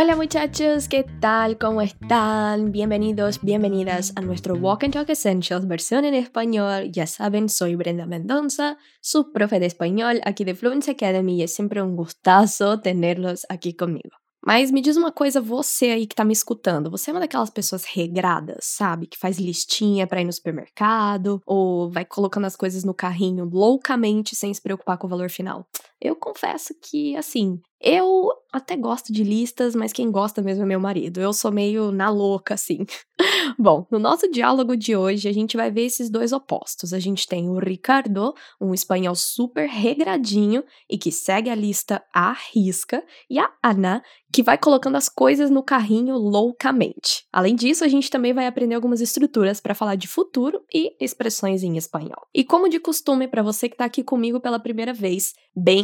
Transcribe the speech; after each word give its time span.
Hola 0.00 0.14
muchachos, 0.14 0.86
¿qué 0.86 1.04
tal? 1.20 1.58
¿Cómo 1.58 1.82
están? 1.82 2.70
Bienvenidos, 2.70 3.40
bienvenidas 3.42 4.12
a 4.14 4.20
nuestro 4.20 4.54
Walk 4.54 4.84
and 4.84 4.94
Talk 4.94 5.10
Essentials 5.10 5.66
versión 5.66 6.04
en 6.04 6.14
español. 6.14 6.92
Ya 6.92 7.08
saben, 7.08 7.48
soy 7.48 7.74
Brenda 7.74 8.06
Mendoza, 8.06 8.78
su 9.00 9.32
profe 9.32 9.58
de 9.58 9.66
español 9.66 10.20
aquí 10.24 10.44
de 10.44 10.54
Fluency 10.54 10.92
Academy 10.92 11.38
y 11.38 11.42
es 11.42 11.52
siempre 11.52 11.82
un 11.82 11.96
gustazo 11.96 12.80
tenerlos 12.80 13.44
aquí 13.48 13.74
conmigo. 13.74 14.16
Mas 14.40 14.70
me 14.70 14.80
diz 14.80 14.96
uma 14.96 15.10
coisa, 15.10 15.40
você 15.40 15.90
aí 15.90 16.06
que 16.06 16.14
tá 16.14 16.24
me 16.24 16.32
escutando, 16.32 16.90
você 16.90 17.10
é 17.10 17.12
uma 17.12 17.20
daquelas 17.20 17.50
pessoas 17.50 17.84
regradas, 17.84 18.64
sabe? 18.64 19.08
Que 19.08 19.18
faz 19.18 19.38
listinha 19.38 20.06
para 20.06 20.20
ir 20.20 20.24
no 20.24 20.32
supermercado 20.32 21.42
ou 21.44 21.90
vai 21.90 22.04
colocando 22.04 22.46
as 22.46 22.54
coisas 22.54 22.84
no 22.84 22.94
carrinho 22.94 23.44
loucamente 23.44 24.36
sem 24.36 24.54
se 24.54 24.62
preocupar 24.62 24.96
com 24.96 25.08
o 25.08 25.10
valor 25.10 25.28
final. 25.28 25.66
Eu 26.00 26.14
confesso 26.14 26.74
que, 26.80 27.16
assim, 27.16 27.60
eu 27.80 28.30
até 28.52 28.76
gosto 28.76 29.12
de 29.12 29.22
listas, 29.22 29.74
mas 29.74 29.92
quem 29.92 30.10
gosta 30.10 30.42
mesmo 30.42 30.64
é 30.64 30.66
meu 30.66 30.80
marido. 30.80 31.20
Eu 31.20 31.32
sou 31.32 31.52
meio 31.52 31.92
na 31.92 32.08
louca, 32.08 32.54
assim. 32.54 32.84
Bom, 33.58 33.86
no 33.90 33.98
nosso 33.98 34.30
diálogo 34.30 34.76
de 34.76 34.96
hoje, 34.96 35.28
a 35.28 35.32
gente 35.32 35.56
vai 35.56 35.70
ver 35.70 35.82
esses 35.82 36.10
dois 36.10 36.32
opostos. 36.32 36.92
A 36.92 36.98
gente 36.98 37.26
tem 37.26 37.48
o 37.48 37.58
Ricardo, 37.58 38.34
um 38.60 38.72
espanhol 38.72 39.14
super 39.14 39.68
regradinho 39.68 40.64
e 40.88 40.96
que 40.96 41.12
segue 41.12 41.50
a 41.50 41.54
lista 41.54 42.02
à 42.14 42.32
risca, 42.52 43.04
e 43.28 43.38
a 43.38 43.50
Ana, 43.62 44.02
que 44.32 44.42
vai 44.42 44.58
colocando 44.58 44.96
as 44.96 45.08
coisas 45.08 45.50
no 45.50 45.62
carrinho 45.62 46.16
loucamente. 46.16 47.26
Além 47.32 47.54
disso, 47.54 47.84
a 47.84 47.88
gente 47.88 48.10
também 48.10 48.32
vai 48.32 48.46
aprender 48.46 48.74
algumas 48.74 49.00
estruturas 49.00 49.60
para 49.60 49.74
falar 49.74 49.94
de 49.94 50.08
futuro 50.08 50.62
e 50.72 50.96
expressões 51.00 51.62
em 51.62 51.76
espanhol. 51.76 52.26
E 52.34 52.44
como 52.44 52.68
de 52.68 52.80
costume, 52.80 53.28
para 53.28 53.42
você 53.42 53.68
que 53.68 53.74
está 53.74 53.84
aqui 53.84 54.02
comigo 54.02 54.40
pela 54.40 54.58
primeira 54.58 54.92
vez, 54.92 55.32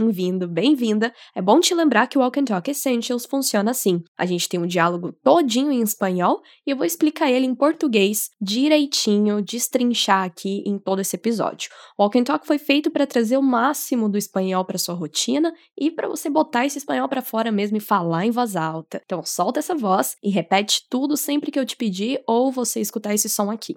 bem-vindo, 0.05 0.47
bem-vinda. 0.47 1.13
É 1.35 1.41
bom 1.41 1.59
te 1.61 1.75
lembrar 1.75 2.07
que 2.07 2.19
o 2.19 2.21
Walk 2.21 2.39
and 2.39 2.45
Talk 2.45 2.71
Essentials 2.71 3.25
funciona 3.25 3.71
assim. 3.71 4.03
A 4.19 4.27
gente 4.27 4.49
tem 4.49 4.61
um 4.61 4.67
diálogo 4.67 5.13
todinho 5.23 5.73
em 5.73 5.81
espanhol 5.81 6.43
e 6.67 6.71
eu 6.71 6.77
vou 6.77 6.85
explicar 6.85 7.31
ele 7.31 7.47
em 7.47 7.55
português 7.55 8.31
direitinho, 8.41 9.43
destrinchar 9.43 10.25
aqui 10.25 10.63
em 10.67 10.79
todo 10.79 11.01
esse 11.01 11.17
episódio. 11.17 11.71
O 11.97 12.03
Walk 12.03 12.19
and 12.19 12.25
Talk 12.25 12.47
foi 12.47 12.59
feito 12.59 12.91
para 12.91 13.07
trazer 13.07 13.37
o 13.37 13.43
máximo 13.43 14.09
do 14.09 14.19
espanhol 14.19 14.65
para 14.65 14.79
sua 14.79 14.95
rotina 14.95 15.53
e 15.79 15.91
para 15.91 16.09
você 16.09 16.29
botar 16.29 16.67
esse 16.67 16.79
espanhol 16.79 17.09
para 17.09 17.23
fora 17.23 17.51
mesmo 17.51 17.77
e 17.77 17.81
falar 17.81 18.27
em 18.27 18.31
voz 18.31 18.57
alta. 18.57 19.01
Então 19.05 19.23
solta 19.25 19.61
essa 19.61 19.75
voz 19.75 20.17
e 20.23 20.31
repete 20.31 20.83
tudo 20.91 21.17
sempre 21.17 21.51
que 21.51 21.59
eu 21.59 21.65
te 21.65 21.77
pedir 21.77 22.23
ou 22.27 22.53
você 22.53 22.81
escutar 22.81 23.15
esse 23.15 23.29
som 23.29 23.51
aqui. 23.51 23.75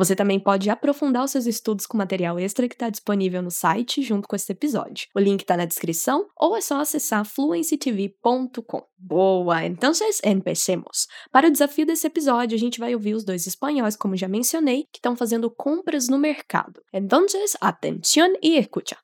Você 0.00 0.16
também 0.16 0.40
pode 0.40 0.70
aprofundar 0.70 1.22
os 1.22 1.30
seus 1.30 1.44
estudos 1.44 1.84
com 1.84 1.98
material 1.98 2.38
extra 2.38 2.66
que 2.66 2.74
está 2.74 2.88
disponível 2.88 3.42
no 3.42 3.50
site 3.50 4.00
junto 4.00 4.26
com 4.26 4.34
esse 4.34 4.50
episódio. 4.50 5.06
O 5.14 5.20
link 5.20 5.42
está 5.42 5.58
na 5.58 5.66
descrição 5.66 6.26
ou 6.34 6.56
é 6.56 6.62
só 6.62 6.80
acessar 6.80 7.22
fluencytv.com. 7.26 8.82
Boa! 8.96 9.66
Então, 9.66 9.92
empecemos. 10.24 11.06
Para 11.30 11.48
o 11.48 11.50
desafio 11.50 11.84
desse 11.84 12.06
episódio, 12.06 12.56
a 12.56 12.58
gente 12.58 12.80
vai 12.80 12.94
ouvir 12.94 13.12
os 13.12 13.26
dois 13.26 13.46
espanhóis, 13.46 13.94
como 13.94 14.16
já 14.16 14.26
mencionei, 14.26 14.84
que 14.90 15.00
estão 15.00 15.14
fazendo 15.14 15.50
compras 15.50 16.08
no 16.08 16.16
mercado. 16.16 16.80
Então, 16.94 17.26
atención 17.60 18.30
y 18.40 18.56
escucha. 18.56 18.96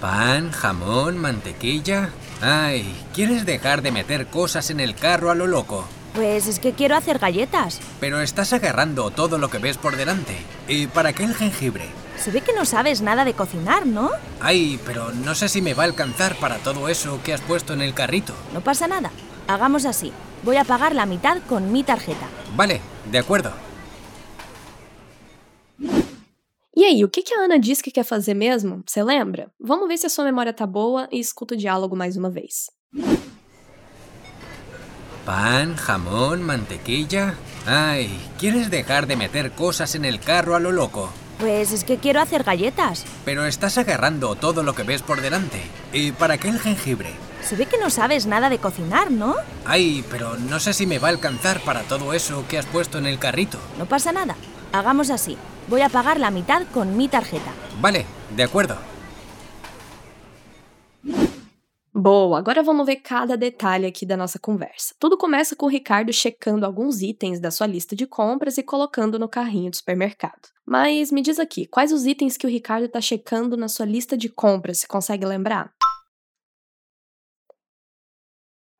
Pan, 0.00 0.50
jamón, 0.52 1.18
mantequilla. 1.18 2.14
Ay, 2.40 2.86
¿quieres 3.12 3.44
dejar 3.44 3.82
de 3.82 3.92
meter 3.92 4.28
cosas 4.28 4.70
en 4.70 4.80
el 4.80 4.94
carro 4.94 5.30
a 5.30 5.34
lo 5.34 5.46
loco? 5.46 5.84
Pues 6.18 6.48
es 6.48 6.58
que 6.58 6.72
quiero 6.72 6.96
hacer 6.96 7.20
galletas. 7.20 7.78
Pero 8.00 8.20
estás 8.20 8.52
agarrando 8.52 9.12
todo 9.12 9.38
lo 9.38 9.50
que 9.50 9.58
ves 9.58 9.78
por 9.78 9.94
delante. 9.94 10.36
¿Y 10.66 10.88
para 10.88 11.12
qué 11.12 11.22
el 11.22 11.32
jengibre? 11.32 11.84
Se 12.16 12.32
ve 12.32 12.40
que 12.40 12.52
no 12.52 12.64
sabes 12.64 13.02
nada 13.02 13.24
de 13.24 13.34
cocinar, 13.34 13.86
¿no? 13.86 14.10
Ay, 14.40 14.80
pero 14.84 15.12
no 15.12 15.36
sé 15.36 15.48
si 15.48 15.62
me 15.62 15.74
va 15.74 15.84
a 15.84 15.86
alcanzar 15.86 16.34
para 16.34 16.56
todo 16.58 16.88
eso 16.88 17.20
que 17.22 17.32
has 17.32 17.40
puesto 17.40 17.72
en 17.72 17.82
el 17.82 17.94
carrito. 17.94 18.34
No 18.52 18.60
pasa 18.62 18.88
nada. 18.88 19.12
Hagamos 19.46 19.84
así. 19.84 20.12
Voy 20.42 20.56
a 20.56 20.64
pagar 20.64 20.92
la 20.92 21.06
mitad 21.06 21.38
con 21.48 21.70
mi 21.70 21.84
tarjeta. 21.84 22.26
Vale, 22.56 22.80
de 23.12 23.18
acuerdo. 23.18 23.52
E 26.74 26.84
aí, 26.84 27.04
o 27.04 27.08
que 27.08 27.22
a 27.32 27.44
Ana 27.44 27.60
disse 27.60 27.80
que 27.80 27.92
quer 27.92 28.04
fazer 28.04 28.34
mesmo? 28.34 28.82
Você 28.84 29.04
lembra? 29.04 29.52
Vamos 29.60 29.86
ver 29.86 29.98
se 29.98 30.06
a 30.06 30.10
sua 30.10 30.24
memória 30.24 30.52
tá 30.52 30.66
boa 30.66 31.08
e 31.12 31.20
escuta 31.20 31.54
o 31.54 31.56
diálogo 31.56 31.94
mais 31.94 32.16
uma 32.16 32.28
vez. 32.28 32.72
Pan, 35.28 35.76
jamón, 35.76 36.42
mantequilla. 36.42 37.34
Ay, 37.66 38.18
¿quieres 38.38 38.70
dejar 38.70 39.06
de 39.06 39.14
meter 39.14 39.52
cosas 39.52 39.94
en 39.94 40.06
el 40.06 40.20
carro 40.20 40.56
a 40.56 40.58
lo 40.58 40.72
loco? 40.72 41.12
Pues 41.38 41.70
es 41.70 41.84
que 41.84 41.98
quiero 41.98 42.22
hacer 42.22 42.44
galletas. 42.44 43.04
Pero 43.26 43.44
estás 43.44 43.76
agarrando 43.76 44.36
todo 44.36 44.62
lo 44.62 44.74
que 44.74 44.84
ves 44.84 45.02
por 45.02 45.20
delante. 45.20 45.60
¿Y 45.92 46.12
para 46.12 46.38
qué 46.38 46.48
el 46.48 46.58
jengibre? 46.58 47.10
Se 47.42 47.56
ve 47.56 47.66
que 47.66 47.76
no 47.76 47.90
sabes 47.90 48.24
nada 48.24 48.48
de 48.48 48.56
cocinar, 48.56 49.10
¿no? 49.10 49.36
Ay, 49.66 50.02
pero 50.10 50.38
no 50.38 50.60
sé 50.60 50.72
si 50.72 50.86
me 50.86 50.98
va 50.98 51.08
a 51.08 51.10
alcanzar 51.10 51.60
para 51.60 51.82
todo 51.82 52.14
eso 52.14 52.46
que 52.48 52.56
has 52.56 52.64
puesto 52.64 52.96
en 52.96 53.04
el 53.04 53.18
carrito. 53.18 53.58
No 53.78 53.84
pasa 53.84 54.12
nada. 54.12 54.34
Hagamos 54.72 55.10
así. 55.10 55.36
Voy 55.68 55.82
a 55.82 55.90
pagar 55.90 56.18
la 56.18 56.30
mitad 56.30 56.62
con 56.72 56.96
mi 56.96 57.06
tarjeta. 57.06 57.52
Vale, 57.82 58.06
de 58.34 58.44
acuerdo. 58.44 58.78
Boa, 62.00 62.38
agora 62.38 62.62
vamos 62.62 62.86
ver 62.86 62.98
cada 62.98 63.36
detalhe 63.36 63.84
aqui 63.84 64.06
da 64.06 64.16
nossa 64.16 64.38
conversa. 64.38 64.94
Tudo 65.00 65.18
começa 65.18 65.56
com 65.56 65.66
o 65.66 65.68
Ricardo 65.68 66.12
checando 66.12 66.64
alguns 66.64 67.02
itens 67.02 67.40
da 67.40 67.50
sua 67.50 67.66
lista 67.66 67.96
de 67.96 68.06
compras 68.06 68.56
e 68.56 68.62
colocando 68.62 69.18
no 69.18 69.28
carrinho 69.28 69.68
do 69.68 69.74
supermercado. 69.74 70.48
Mas 70.64 71.10
me 71.10 71.20
diz 71.20 71.40
aqui, 71.40 71.66
quais 71.66 71.90
os 71.92 72.06
itens 72.06 72.36
que 72.36 72.46
o 72.46 72.48
Ricardo 72.48 72.84
está 72.84 73.00
checando 73.00 73.56
na 73.56 73.66
sua 73.66 73.84
lista 73.84 74.16
de 74.16 74.28
compras? 74.28 74.78
Você 74.78 74.86
consegue 74.86 75.26
lembrar? 75.26 75.74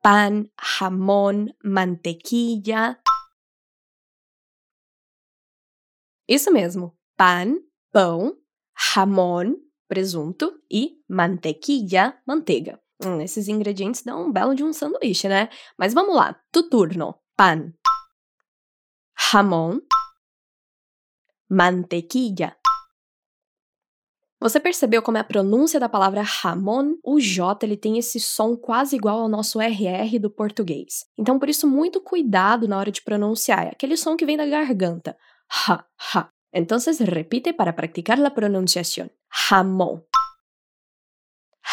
Pan, 0.01 0.45
jamón, 0.79 1.47
mantequilla. 1.61 3.01
Isso 6.25 6.53
mesmo, 6.53 6.97
pan, 7.17 7.57
pão, 7.91 8.37
jamón, 8.93 9.55
presunto 9.89 10.57
e 10.71 11.03
mantequilla, 11.09 12.17
manteiga. 12.25 12.79
Hum, 13.03 13.21
esses 13.21 13.47
ingredientes 13.47 14.03
dão 14.03 14.27
um 14.27 14.31
belo 14.31 14.53
de 14.53 14.63
um 14.63 14.73
sanduíche, 14.73 15.27
né? 15.29 15.49
Mas 15.77 15.93
vamos 15.93 16.15
lá. 16.15 16.35
Tu 16.51 16.69
turno. 16.69 17.15
Pan. 17.37 17.73
Jamón. 19.17 19.79
Mantequilla. 21.49 22.55
Você 24.41 24.57
percebeu 24.57 25.01
como 25.01 25.17
é 25.17 25.19
a 25.21 25.23
pronúncia 25.23 25.79
da 25.79 25.89
palavra 25.89 26.23
jamón? 26.23 26.95
O 27.03 27.19
J 27.19 27.65
ele 27.65 27.75
tem 27.75 27.97
esse 27.97 28.19
som 28.21 28.55
quase 28.55 28.95
igual 28.95 29.19
ao 29.19 29.27
nosso 29.27 29.59
RR 29.59 30.17
do 30.17 30.29
português. 30.29 31.05
Então, 31.17 31.37
por 31.37 31.49
isso, 31.49 31.67
muito 31.67 31.99
cuidado 31.99 32.65
na 32.65 32.77
hora 32.77 32.91
de 32.91 33.01
pronunciar. 33.01 33.67
É 33.67 33.71
aquele 33.71 33.97
som 33.97 34.15
que 34.15 34.25
vem 34.25 34.37
da 34.37 34.45
garganta. 34.45 35.17
Ha, 35.67 35.83
ha. 36.15 36.29
Então, 36.53 36.77
repite 36.99 37.51
para 37.51 37.73
praticar 37.73 38.23
a 38.23 38.31
pronunciação. 38.31 39.09
Jamón. 39.29 40.01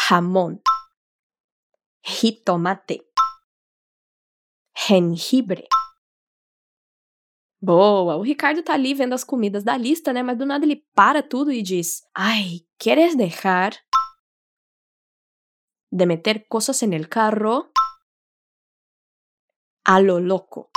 Jamón. 0.09 0.59
Jitomate, 2.07 3.05
gengibre. 4.73 5.67
Boa, 7.59 8.15
o 8.15 8.21
Ricardo 8.21 8.63
tá 8.63 8.73
ali 8.73 8.93
vendo 8.93 9.13
as 9.13 9.23
comidas 9.23 9.63
da 9.63 9.75
lista, 9.75 10.13
né? 10.13 10.23
Mas 10.23 10.37
do 10.37 10.45
nada 10.45 10.63
ele 10.63 10.85
para 10.95 11.21
tudo 11.21 11.51
e 11.51 11.61
diz: 11.61 12.01
Ai, 12.15 12.61
¿quieres 12.77 13.17
dejar 13.17 13.75
de 15.91 16.05
meter 16.05 16.47
cosas 16.47 16.81
en 16.83 16.93
el 16.93 17.09
carro 17.09 17.71
a 19.83 19.99
lo 19.99 20.19
loco? 20.19 20.69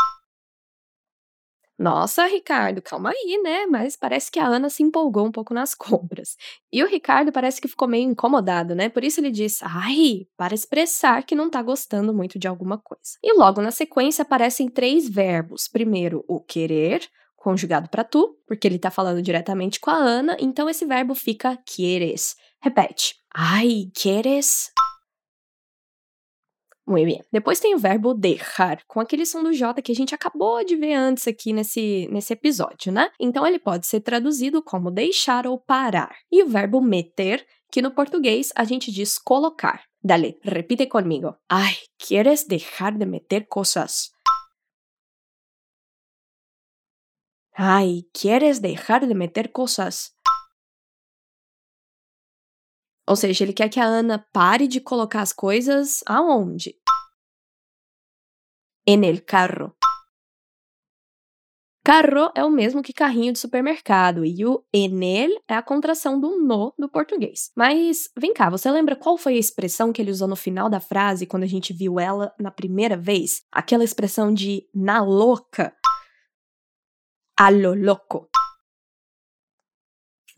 Nossa, 1.80 2.26
Ricardo, 2.26 2.82
calma 2.82 3.08
aí, 3.08 3.40
né? 3.42 3.64
Mas 3.64 3.96
parece 3.96 4.30
que 4.30 4.38
a 4.38 4.46
Ana 4.46 4.68
se 4.68 4.82
empolgou 4.82 5.26
um 5.26 5.32
pouco 5.32 5.54
nas 5.54 5.74
compras. 5.74 6.36
E 6.70 6.84
o 6.84 6.86
Ricardo 6.86 7.32
parece 7.32 7.58
que 7.58 7.66
ficou 7.66 7.88
meio 7.88 8.10
incomodado, 8.10 8.74
né? 8.74 8.90
Por 8.90 9.02
isso 9.02 9.18
ele 9.18 9.30
disse, 9.30 9.64
ai, 9.64 10.26
para 10.36 10.54
expressar 10.54 11.22
que 11.24 11.34
não 11.34 11.48
tá 11.48 11.62
gostando 11.62 12.12
muito 12.12 12.38
de 12.38 12.46
alguma 12.46 12.76
coisa. 12.76 13.16
E 13.24 13.32
logo 13.32 13.62
na 13.62 13.70
sequência 13.70 14.20
aparecem 14.20 14.68
três 14.68 15.08
verbos. 15.08 15.68
Primeiro, 15.68 16.22
o 16.28 16.38
querer, 16.38 17.00
conjugado 17.34 17.88
para 17.88 18.04
tu, 18.04 18.36
porque 18.46 18.68
ele 18.68 18.78
tá 18.78 18.90
falando 18.90 19.22
diretamente 19.22 19.80
com 19.80 19.88
a 19.88 19.96
Ana, 19.96 20.36
então 20.38 20.68
esse 20.68 20.84
verbo 20.84 21.14
fica 21.14 21.58
quieres. 21.64 22.36
Repete. 22.60 23.14
Ai, 23.34 23.90
quieres 23.94 24.70
Muito 26.86 27.06
bem. 27.06 27.22
Depois 27.32 27.60
tem 27.60 27.74
o 27.74 27.78
verbo 27.78 28.14
deixar, 28.14 28.82
com 28.86 29.00
aquele 29.00 29.24
som 29.24 29.42
do 29.42 29.52
J 29.52 29.80
que 29.80 29.92
a 29.92 29.94
gente 29.94 30.14
acabou 30.14 30.64
de 30.64 30.76
ver 30.76 30.94
antes 30.94 31.28
aqui 31.28 31.52
nesse, 31.52 32.08
nesse 32.10 32.32
episódio, 32.32 32.90
né? 32.90 33.10
Então 33.20 33.46
ele 33.46 33.58
pode 33.58 33.86
ser 33.86 34.00
traduzido 34.00 34.62
como 34.62 34.90
deixar 34.90 35.46
ou 35.46 35.58
parar. 35.58 36.16
E 36.32 36.42
o 36.42 36.48
verbo 36.48 36.80
meter, 36.80 37.46
que 37.70 37.80
no 37.80 37.92
português 37.92 38.50
a 38.56 38.64
gente 38.64 38.90
diz 38.90 39.18
colocar. 39.18 39.84
Dale, 40.02 40.38
repite 40.42 40.86
comigo. 40.86 41.36
Ai, 41.48 41.74
quieres 41.98 42.44
dejar 42.44 42.96
de 42.96 43.04
meter 43.04 43.46
cosas? 43.46 44.10
Ai, 47.56 48.04
quieres 48.14 48.58
dejar 48.58 49.06
de 49.06 49.14
meter 49.14 49.52
cosas? 49.52 50.12
Ou 53.10 53.16
seja, 53.16 53.42
ele 53.42 53.52
quer 53.52 53.68
que 53.68 53.80
a 53.80 53.84
Ana 53.84 54.24
pare 54.32 54.68
de 54.68 54.80
colocar 54.80 55.20
as 55.20 55.32
coisas 55.32 56.00
aonde? 56.06 56.76
En 58.86 59.02
el 59.02 59.24
carro. 59.24 59.74
Carro 61.84 62.30
é 62.36 62.44
o 62.44 62.50
mesmo 62.50 62.82
que 62.82 62.92
carrinho 62.92 63.32
de 63.32 63.40
supermercado 63.40 64.24
e 64.24 64.46
o 64.46 64.64
enel 64.72 65.30
é 65.48 65.54
a 65.56 65.62
contração 65.62 66.20
do 66.20 66.38
no 66.40 66.72
do 66.78 66.88
português. 66.88 67.50
Mas 67.56 68.08
vem 68.16 68.32
cá, 68.32 68.48
você 68.48 68.70
lembra 68.70 68.94
qual 68.94 69.18
foi 69.18 69.34
a 69.34 69.38
expressão 69.38 69.92
que 69.92 70.00
ele 70.00 70.12
usou 70.12 70.28
no 70.28 70.36
final 70.36 70.70
da 70.70 70.78
frase 70.78 71.26
quando 71.26 71.42
a 71.42 71.48
gente 71.48 71.72
viu 71.72 71.98
ela 71.98 72.32
na 72.38 72.52
primeira 72.52 72.96
vez? 72.96 73.42
Aquela 73.50 73.82
expressão 73.82 74.32
de 74.32 74.68
na 74.72 75.02
louca. 75.02 75.74
A 77.36 77.50
lo 77.50 77.74
loco. 77.74 78.29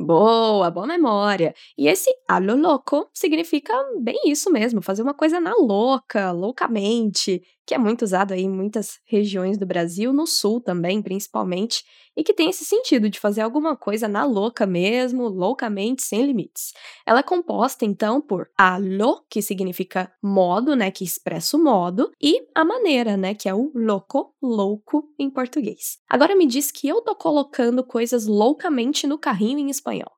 Boa, 0.05 0.69
boa 0.71 0.87
memória. 0.87 1.55
E 1.79 1.87
esse 1.87 2.11
a 2.29 2.39
lo 2.39 2.57
loco 2.57 3.09
significa 3.15 3.73
bem 4.01 4.19
isso 4.27 4.51
mesmo, 4.51 4.83
fazer 4.83 5.03
uma 5.03 5.15
coisa 5.15 5.39
na 5.41 5.55
louca, 5.55 6.33
loucamente, 6.33 7.41
que 7.67 7.75
é 7.75 7.79
muito 7.79 8.03
usado 8.03 8.33
aí 8.33 8.43
em 8.43 8.51
muitas 8.51 8.99
regiões 9.05 9.57
do 9.57 9.67
Brasil, 9.67 10.13
no 10.13 10.27
sul 10.27 10.61
também, 10.61 11.01
principalmente, 11.01 11.85
e 12.17 12.23
que 12.23 12.35
tem 12.35 12.51
esse 12.51 12.65
sentido 12.65 13.09
de 13.09 13.19
fazer 13.19 13.41
alguma 13.41 13.77
coisa 13.77 14.09
na 14.09 14.25
louca 14.25 14.67
mesmo, 14.67 15.29
loucamente, 15.29 16.03
sem 16.03 16.25
limites. 16.27 16.73
Ela 17.07 17.21
é 17.21 17.23
composta 17.23 17.85
então 17.85 18.21
por 18.21 18.51
a 18.57 18.77
lo, 18.77 19.25
que 19.31 19.41
significa 19.41 20.13
modo, 20.23 20.75
né, 20.77 20.91
que 20.91 21.05
expressa 21.05 21.57
o 21.57 21.63
modo, 21.63 22.11
e 22.21 22.47
a 22.55 22.65
maneira, 22.65 23.17
né, 23.17 23.35
que 23.35 23.49
é 23.49 23.55
o 23.55 23.71
louco, 23.75 24.35
louco 24.43 25.09
em 25.19 25.31
português. 25.31 25.99
Agora 26.09 26.37
me 26.37 26.47
diz 26.47 26.71
que 26.71 26.89
eu 26.89 27.01
tô 27.01 27.15
colocando 27.15 27.85
coisas 27.85 28.27
loucamente 28.27 29.07
no 29.07 29.19
carrinho 29.19 29.59
em 29.59 29.71
espanhol. 29.71 30.13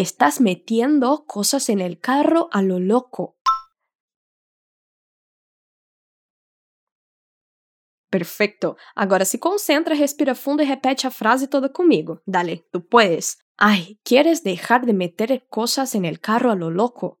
Estás 0.00 0.40
metiendo 0.40 1.26
cosas 1.26 1.68
en 1.68 1.78
el 1.78 2.00
carro 2.00 2.48
a 2.52 2.62
lo 2.62 2.78
loco. 2.78 3.36
Perfecto. 8.08 8.78
Agora 8.94 9.26
se 9.26 9.38
concentra, 9.38 9.94
respira 9.94 10.34
fundo 10.34 10.62
e 10.62 10.66
repete 10.66 11.06
a 11.06 11.10
frase 11.10 11.48
toda 11.48 11.68
comigo. 11.68 12.22
Dale, 12.24 12.66
tú 12.72 12.86
puedes. 12.86 13.44
Ay, 13.58 14.00
¿quieres 14.02 14.42
dejar 14.42 14.86
de 14.86 14.94
meter 14.94 15.46
cosas 15.50 15.94
en 15.94 16.06
el 16.06 16.18
carro 16.18 16.50
a 16.50 16.54
lo 16.54 16.70
loco? 16.70 17.18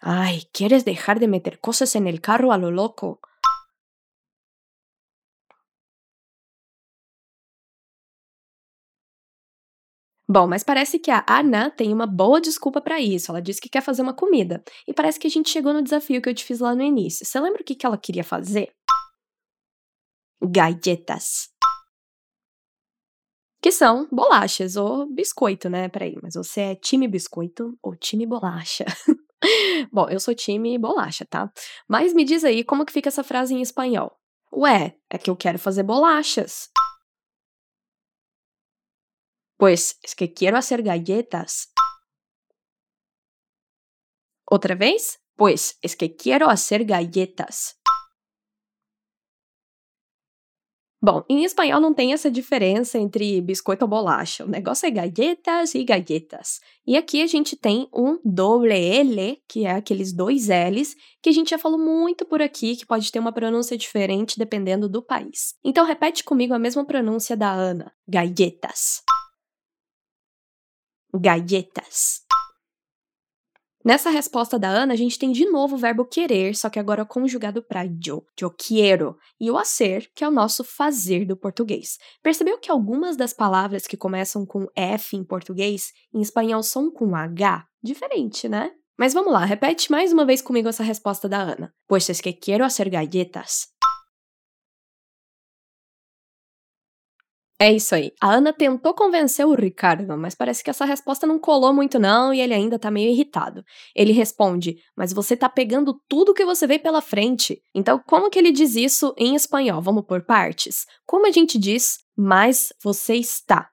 Ay, 0.00 0.48
¿quieres 0.52 0.84
dejar 0.84 1.20
de 1.20 1.28
meter 1.28 1.60
cosas 1.60 1.94
en 1.94 2.08
el 2.08 2.20
carro 2.20 2.50
a 2.52 2.58
lo 2.58 2.72
loco? 2.72 3.20
Bom, 10.32 10.46
mas 10.46 10.64
parece 10.64 10.98
que 10.98 11.10
a 11.10 11.22
Ana 11.28 11.70
tem 11.70 11.92
uma 11.92 12.06
boa 12.06 12.40
desculpa 12.40 12.80
para 12.80 12.98
isso. 12.98 13.30
Ela 13.30 13.42
disse 13.42 13.60
que 13.60 13.68
quer 13.68 13.82
fazer 13.82 14.00
uma 14.00 14.14
comida. 14.14 14.64
E 14.88 14.94
parece 14.94 15.20
que 15.20 15.26
a 15.26 15.30
gente 15.30 15.50
chegou 15.50 15.74
no 15.74 15.82
desafio 15.82 16.22
que 16.22 16.28
eu 16.30 16.34
te 16.34 16.42
fiz 16.42 16.58
lá 16.58 16.74
no 16.74 16.80
início. 16.80 17.26
Você 17.26 17.38
lembra 17.38 17.60
o 17.60 17.64
que, 17.64 17.74
que 17.74 17.84
ela 17.84 17.98
queria 17.98 18.24
fazer? 18.24 18.72
Galletas. 20.42 21.50
Que 23.60 23.70
são 23.70 24.08
bolachas 24.10 24.74
ou 24.74 25.06
biscoito, 25.06 25.68
né? 25.68 25.90
Peraí, 25.90 26.16
mas 26.22 26.32
você 26.34 26.60
é 26.62 26.74
time 26.76 27.06
biscoito 27.06 27.76
ou 27.82 27.94
time 27.94 28.24
bolacha? 28.24 28.86
Bom, 29.92 30.08
eu 30.08 30.18
sou 30.18 30.34
time 30.34 30.78
bolacha, 30.78 31.26
tá? 31.28 31.52
Mas 31.86 32.14
me 32.14 32.24
diz 32.24 32.42
aí 32.42 32.64
como 32.64 32.86
que 32.86 32.92
fica 32.92 33.10
essa 33.10 33.22
frase 33.22 33.52
em 33.52 33.60
espanhol. 33.60 34.10
Ué, 34.50 34.96
é 35.10 35.18
que 35.18 35.28
eu 35.28 35.36
quero 35.36 35.58
fazer 35.58 35.82
bolachas. 35.82 36.71
Pues 39.62 39.96
es 40.02 40.16
que 40.16 40.34
quiero 40.34 40.56
hacer 40.56 40.82
galletas. 40.82 41.72
¿Otra 44.44 44.74
vez? 44.74 45.20
Pues 45.36 45.78
es 45.82 45.94
que 45.94 46.16
quiero 46.16 46.50
hacer 46.50 46.84
galletas. 46.84 47.78
Bom, 51.00 51.22
em 51.28 51.44
espanhol 51.44 51.80
não 51.80 51.94
tem 51.94 52.12
essa 52.12 52.28
diferença 52.28 52.98
entre 52.98 53.40
biscoito 53.40 53.84
ou 53.84 53.88
bolacha. 53.88 54.44
O 54.44 54.48
negócio 54.48 54.84
é 54.86 54.90
galletas 54.90 55.76
e 55.76 55.84
galletas. 55.84 56.58
E 56.84 56.96
aqui 56.96 57.22
a 57.22 57.28
gente 57.28 57.56
tem 57.56 57.88
um 57.94 58.18
doble 58.24 58.72
L, 58.72 59.40
que 59.48 59.64
é 59.64 59.70
aqueles 59.70 60.12
dois 60.12 60.48
L's, 60.48 60.96
que 61.22 61.30
a 61.30 61.32
gente 61.32 61.50
já 61.50 61.58
falou 61.58 61.78
muito 61.78 62.24
por 62.24 62.42
aqui, 62.42 62.74
que 62.74 62.84
pode 62.84 63.12
ter 63.12 63.20
uma 63.20 63.32
pronúncia 63.32 63.78
diferente 63.78 64.40
dependendo 64.40 64.88
do 64.88 65.00
país. 65.00 65.54
Então 65.62 65.86
repete 65.86 66.24
comigo 66.24 66.52
a 66.52 66.58
mesma 66.58 66.84
pronúncia 66.84 67.36
da 67.36 67.52
Ana: 67.52 67.94
galletas 68.08 69.04
galletas. 71.14 72.22
Nessa 73.84 74.10
resposta 74.10 74.60
da 74.60 74.68
Ana, 74.68 74.92
a 74.94 74.96
gente 74.96 75.18
tem 75.18 75.32
de 75.32 75.44
novo 75.44 75.74
o 75.74 75.78
verbo 75.78 76.04
querer, 76.04 76.54
só 76.54 76.70
que 76.70 76.78
agora 76.78 77.04
conjugado 77.04 77.60
para 77.62 77.82
yo, 77.82 78.24
yo 78.40 78.48
quiero, 78.50 79.16
e 79.40 79.50
o 79.50 79.58
hacer, 79.58 80.08
que 80.14 80.22
é 80.22 80.28
o 80.28 80.30
nosso 80.30 80.62
fazer 80.62 81.26
do 81.26 81.36
português. 81.36 81.98
Percebeu 82.22 82.58
que 82.58 82.70
algumas 82.70 83.16
das 83.16 83.32
palavras 83.32 83.84
que 83.84 83.96
começam 83.96 84.46
com 84.46 84.68
F 84.76 85.16
em 85.16 85.24
português, 85.24 85.90
em 86.14 86.20
espanhol 86.20 86.62
são 86.62 86.92
com 86.92 87.16
H? 87.16 87.66
Diferente, 87.82 88.48
né? 88.48 88.70
Mas 88.96 89.12
vamos 89.12 89.32
lá, 89.32 89.44
repete 89.44 89.90
mais 89.90 90.12
uma 90.12 90.24
vez 90.24 90.40
comigo 90.40 90.68
essa 90.68 90.84
resposta 90.84 91.28
da 91.28 91.42
Ana. 91.42 91.74
Pues 91.88 92.08
es 92.08 92.20
que 92.20 92.32
quiero 92.32 92.64
hacer 92.64 92.88
galletas. 92.88 93.71
É 97.62 97.72
isso 97.72 97.94
aí. 97.94 98.12
A 98.20 98.32
Ana 98.32 98.52
tentou 98.52 98.92
convencer 98.92 99.46
o 99.46 99.54
Ricardo, 99.54 100.18
mas 100.18 100.34
parece 100.34 100.64
que 100.64 100.70
essa 100.70 100.84
resposta 100.84 101.28
não 101.28 101.38
colou 101.38 101.72
muito 101.72 101.96
não 101.96 102.34
e 102.34 102.40
ele 102.40 102.52
ainda 102.52 102.76
tá 102.76 102.90
meio 102.90 103.08
irritado. 103.08 103.64
Ele 103.94 104.12
responde: 104.12 104.82
"Mas 104.96 105.12
você 105.12 105.36
tá 105.36 105.48
pegando 105.48 105.94
tudo 106.08 106.34
que 106.34 106.44
você 106.44 106.66
vê 106.66 106.76
pela 106.76 107.00
frente". 107.00 107.62
Então, 107.72 108.02
como 108.04 108.28
que 108.30 108.36
ele 108.36 108.50
diz 108.50 108.74
isso 108.74 109.14
em 109.16 109.36
espanhol? 109.36 109.80
Vamos 109.80 110.04
por 110.04 110.24
partes. 110.24 110.86
Como 111.06 111.24
a 111.24 111.30
gente 111.30 111.56
diz: 111.56 112.00
"Mas 112.16 112.72
você 112.82 113.14
está". 113.14 113.70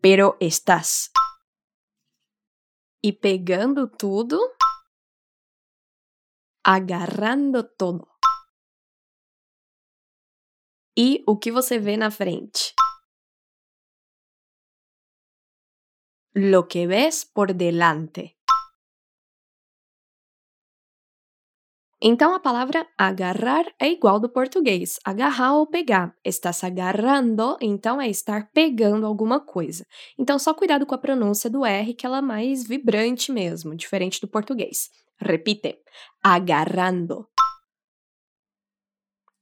Pero 0.00 0.38
estás. 0.40 1.10
E 3.04 3.12
pegando 3.12 3.86
tudo, 3.86 4.38
agarrando 6.64 7.62
todo 7.62 8.08
e 10.96 11.22
o 11.26 11.36
que 11.36 11.52
você 11.52 11.78
vê 11.78 11.96
na 11.96 12.10
frente. 12.10 12.74
Lo 16.34 16.66
que 16.66 16.86
ves 16.86 17.24
por 17.24 17.52
delante. 17.52 18.36
Então 22.00 22.34
a 22.34 22.40
palavra 22.40 22.86
agarrar 22.96 23.64
é 23.80 23.88
igual 23.88 24.20
do 24.20 24.28
português, 24.28 25.00
agarrar 25.02 25.54
ou 25.54 25.66
pegar. 25.66 26.14
Estás 26.22 26.62
agarrando, 26.62 27.56
então 27.60 28.00
é 28.00 28.08
estar 28.08 28.50
pegando 28.52 29.06
alguma 29.06 29.40
coisa. 29.40 29.86
Então 30.18 30.38
só 30.38 30.52
cuidado 30.52 30.84
com 30.84 30.94
a 30.94 30.98
pronúncia 30.98 31.48
do 31.48 31.64
R, 31.64 31.94
que 31.94 32.04
ela 32.04 32.18
é 32.18 32.22
mais 32.22 32.66
vibrante 32.66 33.32
mesmo, 33.32 33.74
diferente 33.74 34.20
do 34.20 34.28
português. 34.28 34.90
Repite: 35.18 35.78
agarrando. 36.22 37.26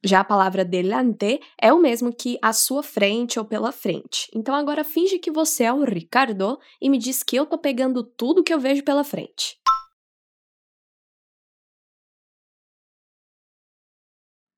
Já 0.06 0.20
a 0.20 0.24
palavra 0.24 0.66
delante 0.66 1.40
é 1.58 1.72
o 1.72 1.80
mesmo 1.80 2.14
que 2.14 2.38
à 2.42 2.52
sua 2.52 2.82
frente 2.82 3.38
ou 3.38 3.46
pela 3.46 3.72
frente. 3.72 4.28
Então 4.34 4.54
agora 4.54 4.84
finge 4.84 5.18
que 5.18 5.30
você 5.30 5.64
é 5.64 5.72
o 5.72 5.82
Ricardo 5.82 6.58
e 6.78 6.90
me 6.90 6.98
diz 6.98 7.22
que 7.22 7.36
eu 7.36 7.46
tô 7.46 7.56
pegando 7.56 8.04
tudo 8.04 8.44
que 8.44 8.52
eu 8.52 8.60
vejo 8.60 8.84
pela 8.84 9.02
frente. 9.02 9.58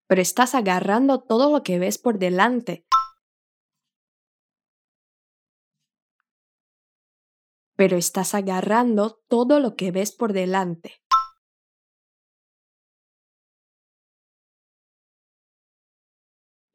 Pero 0.08 0.20
estás 0.20 0.56
agarrando 0.56 1.18
todo 1.18 1.48
lo 1.48 1.62
que 1.62 1.78
ves 1.78 1.96
por 1.96 2.18
delante. 2.18 2.84
Pero 7.76 7.96
estás 7.96 8.34
agarrando 8.34 9.20
todo 9.28 9.60
lo 9.60 9.76
que 9.76 9.92
ves 9.92 10.10
por 10.10 10.32
delante. 10.32 11.05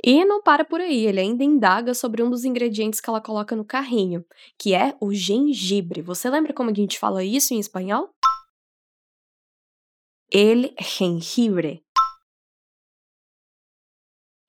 E 0.03 0.25
não 0.25 0.41
para 0.41 0.65
por 0.65 0.81
aí, 0.81 1.05
ele 1.05 1.19
ainda 1.19 1.43
indaga 1.43 1.93
sobre 1.93 2.23
um 2.23 2.29
dos 2.29 2.43
ingredientes 2.43 2.99
que 2.99 3.07
ela 3.07 3.21
coloca 3.21 3.55
no 3.55 3.63
carrinho, 3.63 4.25
que 4.57 4.73
é 4.73 4.97
o 4.99 5.13
gengibre. 5.13 6.01
Você 6.01 6.27
lembra 6.27 6.53
como 6.53 6.71
a 6.71 6.73
gente 6.73 6.97
fala 6.97 7.23
isso 7.23 7.53
em 7.53 7.59
espanhol? 7.59 8.09
El 10.31 10.73
jengibre. 10.79 11.83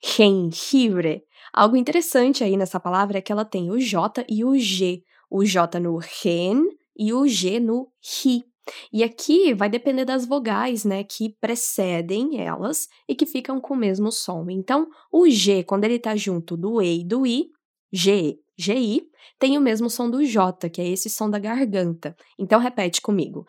Gengibre. 0.02 1.26
Algo 1.52 1.76
interessante 1.76 2.42
aí 2.42 2.56
nessa 2.56 2.80
palavra 2.80 3.18
é 3.18 3.20
que 3.20 3.30
ela 3.30 3.44
tem 3.44 3.70
o 3.70 3.78
J 3.78 4.24
e 4.28 4.42
o 4.44 4.58
G. 4.58 5.04
O 5.28 5.44
J 5.44 5.78
no 5.80 6.00
gen 6.00 6.66
e 6.96 7.12
o 7.12 7.28
G 7.28 7.60
no 7.60 7.92
ri. 8.00 8.51
E 8.92 9.02
aqui 9.02 9.54
vai 9.54 9.68
depender 9.68 10.04
das 10.04 10.26
vogais, 10.26 10.84
né, 10.84 11.04
que 11.04 11.30
precedem 11.40 12.40
elas 12.40 12.88
e 13.08 13.14
que 13.14 13.26
ficam 13.26 13.60
com 13.60 13.74
o 13.74 13.76
mesmo 13.76 14.10
som. 14.12 14.46
Então, 14.48 14.88
o 15.10 15.28
G, 15.28 15.64
quando 15.64 15.84
ele 15.84 15.98
tá 15.98 16.16
junto 16.16 16.56
do 16.56 16.80
E 16.80 17.00
e 17.00 17.04
do 17.04 17.26
I, 17.26 17.50
G, 17.92 18.38
GI, 18.58 19.02
tem 19.38 19.58
o 19.58 19.60
mesmo 19.60 19.90
som 19.90 20.08
do 20.10 20.24
J, 20.24 20.68
que 20.70 20.80
é 20.80 20.88
esse 20.88 21.10
som 21.10 21.28
da 21.28 21.38
garganta. 21.38 22.16
Então, 22.38 22.60
repete 22.60 23.00
comigo. 23.00 23.46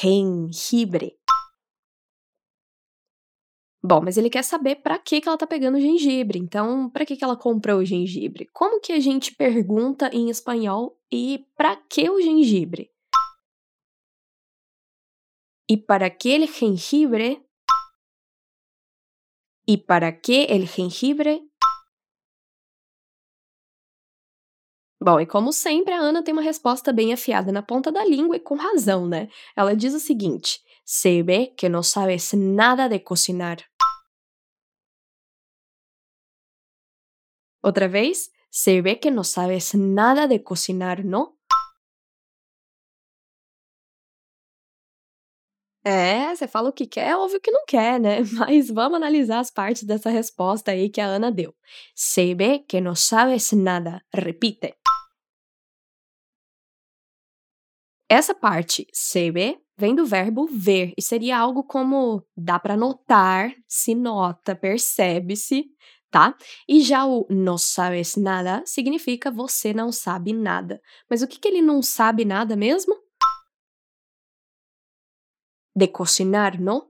Gengibre. 0.00 1.16
Bom, 3.86 4.00
mas 4.02 4.16
ele 4.16 4.30
quer 4.30 4.42
saber 4.42 4.76
para 4.76 4.98
que, 4.98 5.20
que 5.20 5.28
ela 5.28 5.36
tá 5.36 5.46
pegando 5.46 5.78
gengibre. 5.78 6.38
Então, 6.38 6.88
para 6.88 7.04
que, 7.04 7.16
que 7.16 7.22
ela 7.22 7.36
comprou 7.36 7.80
o 7.80 7.84
gengibre? 7.84 8.48
Como 8.50 8.80
que 8.80 8.94
a 8.94 8.98
gente 8.98 9.34
pergunta 9.36 10.08
em 10.10 10.30
espanhol 10.30 10.98
e 11.12 11.44
para 11.54 11.76
que 11.76 12.08
o 12.08 12.18
gengibre? 12.18 12.93
¿Y 15.66 15.78
para 15.78 16.16
qué 16.18 16.36
el 16.36 16.48
jengibre? 16.48 17.42
¿Y 19.66 19.78
para 19.78 20.20
qué 20.20 20.44
el 20.50 20.68
jengibre? 20.68 21.48
Bom, 25.00 25.20
e 25.20 25.26
como 25.26 25.52
sempre, 25.52 25.94
a 25.94 26.00
Ana 26.00 26.22
tem 26.22 26.32
uma 26.32 26.42
resposta 26.42 26.92
bem 26.92 27.12
afiada 27.12 27.50
na 27.50 27.62
ponta 27.62 27.90
da 27.90 28.04
língua 28.04 28.36
e 28.36 28.40
com 28.40 28.56
razão, 28.56 29.06
né? 29.06 29.28
Ela 29.56 29.74
diz 29.74 29.94
o 29.94 30.00
seguinte: 30.00 30.62
Se 30.84 31.22
ve 31.22 31.48
que 31.48 31.68
não 31.68 31.82
sabes 31.82 32.32
nada 32.34 32.88
de 32.88 32.98
cocinar. 33.00 33.58
Outra 37.62 37.88
vez, 37.88 38.30
se 38.50 38.80
ve 38.82 38.96
que 38.96 39.10
não 39.10 39.24
sabes 39.24 39.72
nada 39.74 40.26
de 40.26 40.38
cocinar, 40.38 41.04
não? 41.04 41.33
É, 45.86 46.34
você 46.34 46.48
fala 46.48 46.70
o 46.70 46.72
que 46.72 46.86
quer, 46.86 47.14
ouve 47.14 47.36
o 47.36 47.40
que 47.40 47.50
não 47.50 47.66
quer, 47.66 48.00
né? 48.00 48.20
Mas 48.32 48.70
vamos 48.70 48.96
analisar 48.96 49.40
as 49.40 49.50
partes 49.50 49.82
dessa 49.84 50.08
resposta 50.08 50.70
aí 50.70 50.88
que 50.88 51.00
a 51.00 51.06
Ana 51.06 51.30
deu. 51.30 51.54
Se 51.94 52.34
ve 52.34 52.60
que 52.60 52.80
não 52.80 52.94
sabes 52.94 53.52
nada. 53.52 54.02
Repite. 54.12 54.74
Essa 58.08 58.34
parte, 58.34 58.86
se 58.92 59.30
ve, 59.30 59.58
vem 59.76 59.94
do 59.94 60.06
verbo 60.06 60.46
ver 60.46 60.94
e 60.96 61.02
seria 61.02 61.36
algo 61.38 61.62
como 61.64 62.24
dá 62.36 62.58
para 62.58 62.76
notar, 62.76 63.52
se 63.66 63.94
nota, 63.94 64.54
percebe-se, 64.54 65.66
tá? 66.10 66.34
E 66.68 66.80
já 66.80 67.04
o 67.04 67.26
não 67.28 67.58
sabes 67.58 68.16
nada 68.16 68.62
significa 68.66 69.30
você 69.30 69.74
não 69.74 69.90
sabe 69.92 70.32
nada. 70.32 70.80
Mas 71.10 71.22
o 71.22 71.26
que, 71.28 71.38
que 71.38 71.48
ele 71.48 71.60
não 71.60 71.82
sabe 71.82 72.24
nada 72.24 72.56
mesmo? 72.56 73.03
De 75.74 75.88
cocinar, 75.88 76.60
não? 76.60 76.88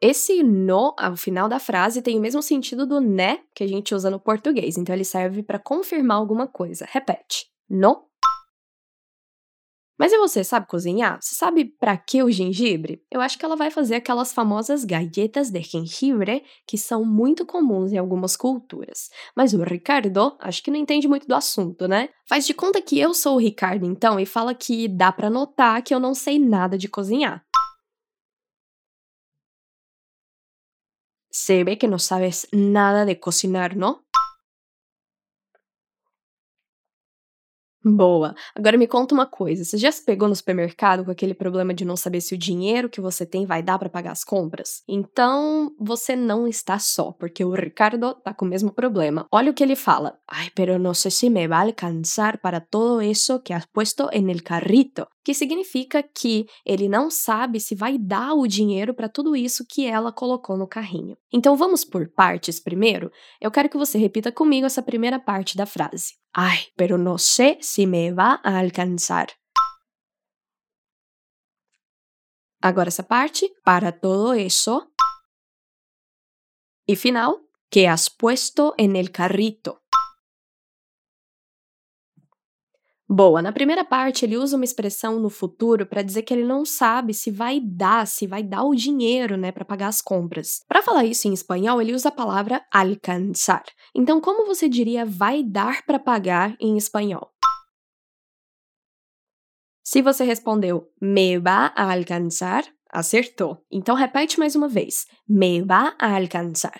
Esse 0.00 0.42
no 0.44 0.94
ao 0.96 1.16
final 1.16 1.48
da 1.48 1.58
frase 1.58 2.00
tem 2.00 2.16
o 2.16 2.20
mesmo 2.20 2.40
sentido 2.40 2.86
do 2.86 3.00
né 3.00 3.42
que 3.52 3.64
a 3.64 3.66
gente 3.66 3.94
usa 3.94 4.08
no 4.08 4.20
português, 4.20 4.78
então 4.78 4.94
ele 4.94 5.04
serve 5.04 5.42
para 5.42 5.58
confirmar 5.58 6.16
alguma 6.16 6.46
coisa. 6.46 6.86
Repete. 6.88 7.50
No 7.68 8.07
mas 9.98 10.12
e 10.12 10.18
você, 10.18 10.44
sabe 10.44 10.66
cozinhar? 10.66 11.18
Você 11.20 11.34
sabe 11.34 11.64
para 11.64 11.96
que 11.96 12.22
o 12.22 12.30
gengibre? 12.30 13.02
Eu 13.10 13.20
acho 13.20 13.36
que 13.36 13.44
ela 13.44 13.56
vai 13.56 13.70
fazer 13.70 13.96
aquelas 13.96 14.32
famosas 14.32 14.84
galletas 14.84 15.50
de 15.50 15.60
gengibre, 15.60 16.44
que 16.66 16.78
são 16.78 17.04
muito 17.04 17.44
comuns 17.44 17.92
em 17.92 17.98
algumas 17.98 18.36
culturas. 18.36 19.10
Mas 19.34 19.52
o 19.54 19.62
Ricardo, 19.62 20.36
acho 20.38 20.62
que 20.62 20.70
não 20.70 20.78
entende 20.78 21.08
muito 21.08 21.26
do 21.26 21.34
assunto, 21.34 21.88
né? 21.88 22.10
Faz 22.28 22.46
de 22.46 22.54
conta 22.54 22.80
que 22.80 22.98
eu 22.98 23.12
sou 23.12 23.36
o 23.36 23.40
Ricardo, 23.40 23.84
então, 23.84 24.20
e 24.20 24.24
fala 24.24 24.54
que 24.54 24.86
dá 24.86 25.10
para 25.10 25.28
notar 25.28 25.82
que 25.82 25.92
eu 25.94 25.98
não 25.98 26.14
sei 26.14 26.38
nada 26.38 26.78
de 26.78 26.88
cozinhar. 26.88 27.44
Se 31.30 31.62
ve 31.62 31.76
que 31.76 31.86
não 31.86 31.98
sabes 31.98 32.46
nada 32.52 33.04
de 33.04 33.14
cocinar, 33.14 33.76
não? 33.76 34.00
Boa. 37.96 38.34
Agora 38.54 38.76
me 38.76 38.86
conta 38.86 39.14
uma 39.14 39.26
coisa, 39.26 39.64
você 39.64 39.78
já 39.78 39.90
se 39.90 40.04
pegou 40.04 40.28
no 40.28 40.36
supermercado 40.36 41.04
com 41.04 41.10
aquele 41.10 41.34
problema 41.34 41.72
de 41.72 41.84
não 41.84 41.96
saber 41.96 42.20
se 42.20 42.34
o 42.34 42.38
dinheiro 42.38 42.88
que 42.88 43.00
você 43.00 43.24
tem 43.24 43.46
vai 43.46 43.62
dar 43.62 43.78
para 43.78 43.88
pagar 43.88 44.12
as 44.12 44.24
compras? 44.24 44.82
Então, 44.86 45.72
você 45.78 46.14
não 46.14 46.46
está 46.46 46.78
só, 46.78 47.12
porque 47.12 47.44
o 47.44 47.52
Ricardo 47.52 48.14
tá 48.14 48.34
com 48.34 48.44
o 48.44 48.48
mesmo 48.48 48.72
problema. 48.72 49.26
Olha 49.32 49.50
o 49.50 49.54
que 49.54 49.62
ele 49.62 49.76
fala. 49.76 50.18
Ai, 50.28 50.50
pero 50.54 50.78
no 50.78 50.94
sé 50.94 51.10
si 51.10 51.30
me 51.30 51.48
va 51.48 51.58
a 51.58 51.62
alcanzar 51.62 52.38
para 52.38 52.60
todo 52.60 53.00
eso 53.00 53.42
que 53.42 53.54
has 53.54 53.66
puesto 53.66 54.10
en 54.12 54.28
el 54.28 54.42
carrito. 54.42 55.08
Que 55.28 55.34
significa 55.34 56.02
que 56.02 56.46
ele 56.64 56.88
não 56.88 57.10
sabe 57.10 57.60
se 57.60 57.74
vai 57.74 57.98
dar 57.98 58.32
o 58.32 58.46
dinheiro 58.46 58.94
para 58.94 59.10
tudo 59.10 59.36
isso 59.36 59.62
que 59.68 59.84
ela 59.84 60.10
colocou 60.10 60.56
no 60.56 60.66
carrinho. 60.66 61.18
Então 61.30 61.54
vamos 61.54 61.84
por 61.84 62.08
partes 62.08 62.58
primeiro? 62.58 63.12
Eu 63.38 63.50
quero 63.50 63.68
que 63.68 63.76
você 63.76 63.98
repita 63.98 64.32
comigo 64.32 64.64
essa 64.64 64.82
primeira 64.82 65.20
parte 65.20 65.54
da 65.54 65.66
frase. 65.66 66.14
Ay, 66.34 66.68
pero 66.78 66.96
no 66.96 67.18
sé 67.18 67.58
si 67.60 67.84
me 67.84 68.10
va 68.10 68.40
a 68.42 68.58
alcanzar. 68.58 69.26
Agora 72.62 72.88
essa 72.88 73.02
parte, 73.02 73.52
para 73.62 73.92
todo 73.92 74.32
eso. 74.32 74.90
Y 76.86 76.96
final, 76.96 77.36
que 77.68 77.86
has 77.86 78.08
puesto 78.08 78.74
en 78.78 78.96
el 78.96 79.10
carrito. 79.10 79.77
Boa, 83.10 83.40
na 83.40 83.52
primeira 83.52 83.84
parte 83.84 84.26
ele 84.26 84.36
usa 84.36 84.54
uma 84.54 84.66
expressão 84.66 85.18
no 85.18 85.30
futuro 85.30 85.86
para 85.86 86.02
dizer 86.02 86.22
que 86.22 86.34
ele 86.34 86.44
não 86.44 86.64
sabe 86.66 87.14
se 87.14 87.30
vai 87.30 87.58
dar, 87.58 88.06
se 88.06 88.26
vai 88.26 88.42
dar 88.42 88.64
o 88.64 88.74
dinheiro, 88.74 89.34
né, 89.38 89.50
para 89.50 89.64
pagar 89.64 89.88
as 89.88 90.02
compras. 90.02 90.62
Para 90.68 90.82
falar 90.82 91.06
isso 91.06 91.26
em 91.26 91.32
espanhol, 91.32 91.80
ele 91.80 91.94
usa 91.94 92.10
a 92.10 92.12
palavra 92.12 92.62
alcançar. 92.70 93.64
Então, 93.94 94.20
como 94.20 94.46
você 94.46 94.68
diria 94.68 95.06
vai 95.06 95.42
dar 95.42 95.82
para 95.86 95.98
pagar 95.98 96.54
em 96.60 96.76
espanhol? 96.76 97.32
Se 99.82 100.02
você 100.02 100.22
respondeu 100.22 100.86
me 101.00 101.38
va 101.38 101.72
a 101.74 101.94
alcançar, 101.94 102.62
acertou. 102.90 103.64
Então 103.72 103.94
repete 103.94 104.38
mais 104.38 104.54
uma 104.54 104.68
vez. 104.68 105.06
Me 105.26 105.62
va 105.62 105.94
a 105.98 106.14
alcançar. 106.14 106.78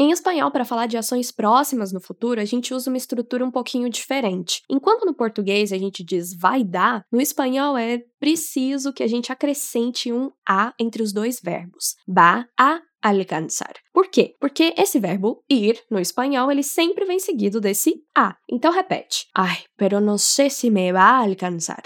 Em 0.00 0.12
espanhol, 0.12 0.50
para 0.52 0.64
falar 0.64 0.86
de 0.86 0.96
ações 0.96 1.32
próximas 1.32 1.92
no 1.92 2.00
futuro, 2.00 2.40
a 2.40 2.44
gente 2.44 2.72
usa 2.72 2.88
uma 2.88 2.96
estrutura 2.96 3.44
um 3.44 3.50
pouquinho 3.50 3.90
diferente. 3.90 4.62
Enquanto 4.70 5.04
no 5.04 5.12
português 5.12 5.72
a 5.72 5.78
gente 5.78 6.04
diz 6.04 6.32
vai 6.32 6.62
dar, 6.62 7.02
no 7.10 7.20
espanhol 7.20 7.76
é 7.76 7.98
preciso 8.20 8.92
que 8.92 9.02
a 9.02 9.08
gente 9.08 9.32
acrescente 9.32 10.12
um 10.12 10.30
a 10.48 10.72
entre 10.78 11.02
os 11.02 11.12
dois 11.12 11.40
verbos. 11.42 11.96
Va 12.06 12.46
a 12.56 12.80
alcançar. 13.02 13.74
Por 13.92 14.08
quê? 14.08 14.36
Porque 14.40 14.72
esse 14.76 15.00
verbo 15.00 15.42
ir, 15.50 15.80
no 15.90 15.98
espanhol, 15.98 16.50
ele 16.50 16.62
sempre 16.62 17.04
vem 17.04 17.18
seguido 17.18 17.60
desse 17.60 18.02
a. 18.16 18.36
Então 18.48 18.72
repete. 18.72 19.26
Ai, 19.34 19.58
pero 19.76 20.00
no 20.00 20.16
sé 20.16 20.48
si 20.48 20.70
me 20.70 20.92
va 20.92 21.02
a 21.02 21.24
alcançar. 21.24 21.82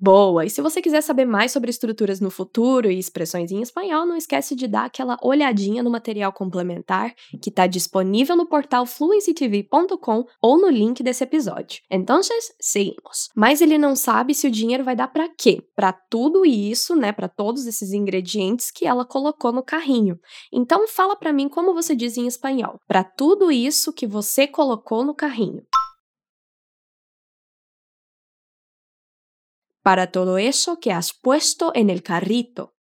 Boa! 0.00 0.46
E 0.46 0.50
se 0.50 0.62
você 0.62 0.80
quiser 0.80 1.00
saber 1.00 1.24
mais 1.24 1.50
sobre 1.50 1.70
estruturas 1.70 2.20
no 2.20 2.30
futuro 2.30 2.88
e 2.88 3.00
expressões 3.00 3.50
em 3.50 3.60
espanhol, 3.60 4.06
não 4.06 4.14
esquece 4.14 4.54
de 4.54 4.68
dar 4.68 4.84
aquela 4.84 5.18
olhadinha 5.20 5.82
no 5.82 5.90
material 5.90 6.32
complementar 6.32 7.12
que 7.42 7.50
está 7.50 7.66
disponível 7.66 8.36
no 8.36 8.46
portal 8.46 8.86
fluencytv.com 8.86 10.24
ou 10.40 10.60
no 10.60 10.68
link 10.68 11.02
desse 11.02 11.24
episódio. 11.24 11.82
Então, 11.90 12.20
seguimos. 12.60 13.28
Mas 13.34 13.60
ele 13.60 13.76
não 13.76 13.96
sabe 13.96 14.34
se 14.34 14.46
o 14.46 14.50
dinheiro 14.52 14.84
vai 14.84 14.94
dar 14.94 15.08
para 15.08 15.28
quê? 15.28 15.64
Para 15.74 15.92
tudo 15.92 16.46
isso, 16.46 16.94
né, 16.94 17.10
para 17.10 17.28
todos 17.28 17.66
esses 17.66 17.92
ingredientes 17.92 18.70
que 18.70 18.86
ela 18.86 19.04
colocou 19.04 19.50
no 19.50 19.64
carrinho. 19.64 20.16
Então, 20.52 20.86
fala 20.86 21.16
para 21.16 21.32
mim 21.32 21.48
como 21.48 21.74
você 21.74 21.96
diz 21.96 22.16
em 22.16 22.28
espanhol. 22.28 22.78
Para 22.86 23.02
tudo 23.02 23.50
isso 23.50 23.92
que 23.92 24.06
você 24.06 24.46
colocou 24.46 25.04
no 25.04 25.12
carrinho. 25.12 25.60
Para 29.82 30.06
todo 30.06 30.38
eso 30.38 30.78
que 30.78 30.90
has 30.90 31.12
puesto 31.12 31.72
en 31.74 31.90
el 31.90 32.02
carrito. 32.02 32.74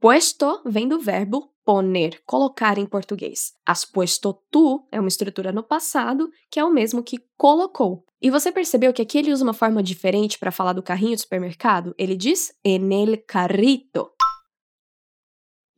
Puesto 0.00 0.62
vem 0.64 0.88
do 0.88 0.98
verbo 0.98 1.54
poner, 1.64 2.20
colocar 2.26 2.76
em 2.76 2.86
português. 2.86 3.52
Has 3.64 3.84
puesto 3.84 4.42
tu 4.50 4.86
é 4.90 4.98
uma 4.98 5.08
estrutura 5.08 5.52
no 5.52 5.62
passado 5.62 6.28
que 6.50 6.58
é 6.58 6.64
o 6.64 6.72
mesmo 6.72 7.04
que 7.04 7.18
colocou. 7.36 8.04
E 8.20 8.30
você 8.30 8.50
percebeu 8.50 8.92
que 8.92 9.02
aqui 9.02 9.18
ele 9.18 9.32
usa 9.32 9.44
uma 9.44 9.54
forma 9.54 9.82
diferente 9.82 10.38
para 10.38 10.50
falar 10.50 10.72
do 10.72 10.82
carrinho 10.82 11.14
do 11.14 11.20
supermercado? 11.20 11.94
Ele 11.96 12.16
diz 12.16 12.52
en 12.64 12.92
el 12.92 13.24
carrito. 13.24 14.10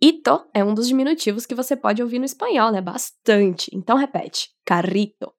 Ito 0.00 0.46
é 0.52 0.64
um 0.64 0.74
dos 0.74 0.88
diminutivos 0.88 1.46
que 1.46 1.54
você 1.54 1.76
pode 1.76 2.02
ouvir 2.02 2.18
no 2.18 2.24
espanhol, 2.24 2.70
né? 2.70 2.80
Bastante. 2.80 3.70
Então 3.74 3.96
repete: 3.96 4.50
carrito. 4.64 5.32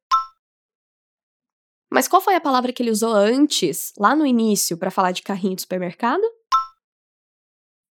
Mas 1.95 2.09
qual 2.09 2.21
foi 2.21 2.35
a 2.35 2.41
palavra 2.41 2.73
que 2.73 2.83
ele 2.83 2.91
usou 2.91 3.13
antes, 3.13 3.93
lá 3.97 4.13
no 4.13 4.25
início, 4.25 4.77
para 4.77 4.91
falar 4.91 5.13
de 5.13 5.21
carrinho 5.21 5.55
de 5.55 5.61
supermercado? 5.61 6.23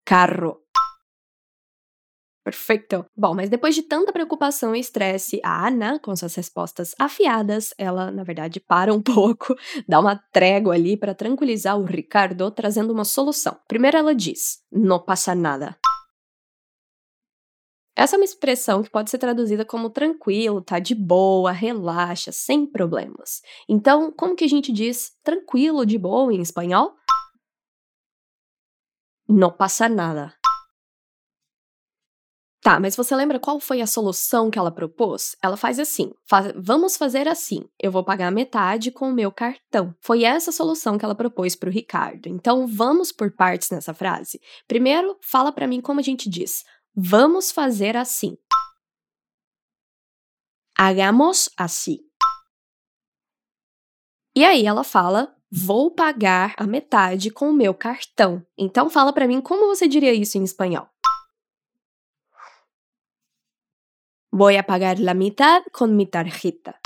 Carro. 0.04 0.60
Perfeito. 2.44 3.06
Bom, 3.16 3.36
mas 3.36 3.48
depois 3.48 3.76
de 3.76 3.84
tanta 3.84 4.12
preocupação 4.12 4.76
e 4.76 4.80
estresse, 4.80 5.40
a 5.44 5.68
Ana, 5.68 6.00
com 6.00 6.16
suas 6.16 6.34
respostas 6.34 6.96
afiadas, 6.98 7.76
ela, 7.78 8.10
na 8.10 8.24
verdade, 8.24 8.60
para 8.60 8.92
um 8.92 9.00
pouco, 9.04 9.56
dá 9.88 10.00
uma 10.00 10.16
trégua 10.16 10.74
ali 10.74 10.98
para 10.98 11.14
tranquilizar 11.14 11.78
o 11.78 11.86
Ricardo, 11.86 12.50
trazendo 12.50 12.92
uma 12.92 13.06
solução. 13.06 13.56
Primeiro 13.68 13.98
ela 13.98 14.16
diz: 14.16 14.64
não 14.72 14.98
passa 15.00 15.36
nada. 15.36 15.78
Essa 18.02 18.16
é 18.16 18.18
uma 18.18 18.26
expressão 18.26 18.82
que 18.82 18.90
pode 18.90 19.12
ser 19.12 19.20
traduzida 19.20 19.64
como 19.64 19.88
tranquilo, 19.88 20.60
tá 20.60 20.80
de 20.80 20.96
boa, 20.96 21.52
relaxa, 21.52 22.32
sem 22.32 22.66
problemas. 22.66 23.44
Então, 23.70 24.12
como 24.12 24.36
que 24.36 24.44
a 24.44 24.50
gente 24.50 24.72
diz 24.72 25.12
tranquilo, 25.24 25.86
de 25.86 26.00
boa 26.00 26.34
em 26.34 26.42
espanhol? 26.42 26.96
Não 29.30 29.52
passa 29.52 29.88
nada. 29.88 30.34
Tá, 32.64 32.80
mas 32.80 32.96
você 32.96 33.16
lembra 33.16 33.40
qual 33.40 33.60
foi 33.60 33.82
a 33.82 33.88
solução 33.88 34.50
que 34.50 34.58
ela 34.58 34.72
propôs? 34.72 35.36
Ela 35.40 35.56
faz 35.56 35.78
assim: 35.78 36.12
faz, 36.28 36.52
vamos 36.56 36.98
fazer 36.98 37.28
assim. 37.28 37.66
Eu 37.80 37.92
vou 37.92 38.04
pagar 38.04 38.32
metade 38.32 38.90
com 38.90 39.10
o 39.10 39.14
meu 39.14 39.32
cartão. 39.32 39.96
Foi 40.00 40.24
essa 40.24 40.52
solução 40.52 40.98
que 40.98 41.06
ela 41.06 41.14
propôs 41.14 41.56
para 41.56 41.70
o 41.70 41.72
Ricardo. 41.72 42.28
Então 42.28 42.66
vamos 42.66 43.12
por 43.12 43.32
partes 43.36 43.70
nessa 43.70 43.94
frase. 43.94 44.40
Primeiro, 44.68 45.18
fala 45.22 45.52
para 45.52 45.68
mim 45.68 45.82
como 45.82 46.00
a 46.00 46.04
gente 46.04 46.28
diz: 46.28 46.64
vamos 46.96 47.52
fazer 47.52 47.96
assim. 47.98 48.38
Hagamos 50.78 51.50
assim. 51.58 52.00
E 54.36 54.46
aí 54.46 54.66
ela 54.66 54.84
fala: 54.84 55.36
vou 55.52 55.92
pagar 55.92 56.56
a 56.58 56.66
metade 56.66 57.30
com 57.30 57.50
o 57.50 57.54
meu 57.54 57.74
cartão. 57.74 58.46
Então 58.58 58.90
fala 58.90 59.14
para 59.14 59.28
mim 59.28 59.42
como 59.42 59.68
você 59.68 59.88
diria 59.88 60.14
isso 60.14 60.38
em 60.38 60.44
espanhol. 60.44 60.88
Voy 64.34 64.56
a 64.58 64.64
pagar 64.64 64.98
la 64.98 65.14
mitad 65.14 65.62
con 65.74 65.98
mi 65.98 66.06
tarjeta. 66.06 66.80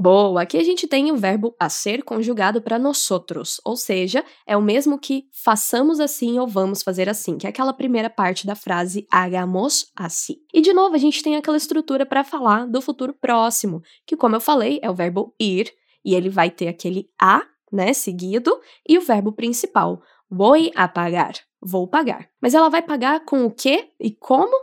Boa, 0.00 0.42
aqui 0.42 0.56
a 0.56 0.62
gente 0.62 0.86
tem 0.86 1.10
o 1.10 1.16
verbo 1.16 1.56
a 1.58 1.68
ser 1.68 2.04
conjugado 2.04 2.62
para 2.62 2.78
nosotros, 2.78 3.60
ou 3.64 3.76
seja, 3.76 4.24
é 4.46 4.56
o 4.56 4.62
mesmo 4.62 4.96
que 4.96 5.24
façamos 5.32 5.98
assim 5.98 6.38
ou 6.38 6.46
vamos 6.46 6.84
fazer 6.84 7.08
assim, 7.08 7.36
que 7.36 7.48
é 7.48 7.50
aquela 7.50 7.72
primeira 7.72 8.08
parte 8.08 8.46
da 8.46 8.54
frase 8.54 9.08
hagamos 9.10 9.90
assim. 9.96 10.36
E 10.54 10.60
de 10.60 10.72
novo, 10.72 10.94
a 10.94 10.98
gente 10.98 11.20
tem 11.20 11.34
aquela 11.34 11.56
estrutura 11.56 12.06
para 12.06 12.22
falar 12.22 12.68
do 12.68 12.80
futuro 12.80 13.12
próximo, 13.12 13.82
que 14.06 14.16
como 14.16 14.36
eu 14.36 14.40
falei, 14.40 14.78
é 14.82 14.88
o 14.88 14.94
verbo 14.94 15.34
ir, 15.40 15.72
e 16.04 16.14
ele 16.14 16.28
vai 16.28 16.48
ter 16.48 16.68
aquele 16.68 17.08
a, 17.20 17.42
né, 17.72 17.92
seguido, 17.92 18.56
e 18.88 18.96
o 18.96 19.00
verbo 19.00 19.32
principal, 19.32 20.00
voy 20.30 20.70
a 20.76 20.86
pagar 20.86 21.32
vou 21.60 21.88
pagar. 21.88 22.28
Mas 22.40 22.54
ela 22.54 22.68
vai 22.68 22.82
pagar 22.82 23.24
com 23.24 23.44
o 23.44 23.50
quê 23.50 23.92
e 24.00 24.12
como? 24.12 24.56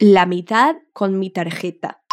La 0.00 0.26
mitad 0.26 0.76
con 0.92 1.18
mi 1.18 1.30
tarjeta. 1.30 2.05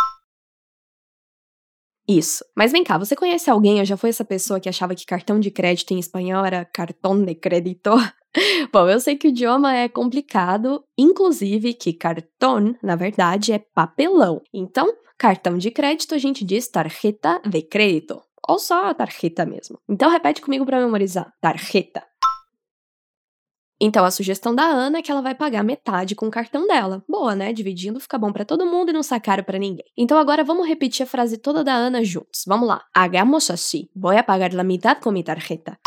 Isso. 2.08 2.44
Mas 2.56 2.72
vem 2.72 2.84
cá, 2.84 2.98
você 2.98 3.16
conhece 3.16 3.50
alguém 3.50 3.80
ou 3.80 3.86
já 3.86 3.96
foi 3.96 4.10
essa 4.10 4.26
pessoa 4.26 4.60
que 4.60 4.68
achava 4.68 4.96
que 4.96 5.06
cartão 5.06 5.40
de 5.40 5.50
crédito 5.50 5.92
em 5.92 6.00
espanhol 6.00 6.46
era 6.46 6.66
cartão 6.66 7.24
de 7.24 7.34
crédito? 7.36 7.92
Bom, 8.74 8.90
eu 8.90 9.00
sei 9.00 9.16
que 9.16 9.28
o 9.28 9.30
idioma 9.30 9.76
é 9.76 9.88
complicado, 9.88 10.84
inclusive 10.98 11.74
que 11.74 11.94
cartão, 11.94 12.76
na 12.82 12.96
verdade, 12.96 13.54
é 13.54 13.60
papelão. 13.60 14.42
Então, 14.54 14.94
cartão 15.18 15.58
de 15.58 15.72
crédito 15.72 16.14
a 16.14 16.18
gente 16.18 16.44
diz 16.44 16.68
tarjeta 16.68 17.42
de 17.46 17.62
crédito, 17.62 18.22
ou 18.48 18.60
só 18.60 18.94
tarjeta 18.94 19.46
mesmo. 19.46 19.80
Então, 19.88 20.10
repete 20.10 20.42
comigo 20.42 20.66
para 20.66 20.80
memorizar: 20.80 21.32
tarjeta. 21.40 22.04
Então 23.86 24.06
a 24.06 24.12
sugestão 24.12 24.56
da 24.56 24.64
Ana 24.64 25.00
é 25.00 25.02
que 25.02 25.12
ela 25.12 25.22
vai 25.22 25.36
pagar 25.36 25.62
metade 25.62 26.16
com 26.16 26.28
o 26.28 26.32
cartão 26.32 26.66
dela. 26.66 27.04
Boa, 27.06 27.36
né? 27.36 27.52
Dividindo 27.52 28.00
fica 28.00 28.18
bom 28.18 28.32
para 28.32 28.46
todo 28.46 28.66
mundo 28.66 28.92
e 28.92 28.94
não 28.94 29.04
sai 29.04 29.20
caro 29.20 29.44
para 29.44 29.60
ninguém. 29.60 29.84
Então 29.98 30.18
agora 30.18 30.42
vamos 30.42 30.66
repetir 30.66 31.04
a 31.04 31.06
frase 31.06 31.38
toda 31.38 31.66
da 31.66 31.74
Ana 31.74 32.02
juntos. 32.02 32.46
Vamos 32.48 32.66
lá. 32.66 32.86
Hagamos 32.96 33.50
así. 33.52 33.92
Voy 33.94 34.16
a 34.16 34.24
pagar 34.24 34.54
la 34.54 34.64
mitad 34.64 35.02
con 35.02 35.14
mi 35.14 35.22
tarjeta. 35.22 35.78